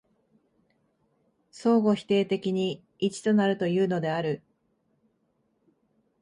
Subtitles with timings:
[1.51, 4.41] 相互否定的に一となるというのである。